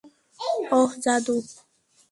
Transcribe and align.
ওহ, 0.71 0.91
জাদু! 1.03 1.35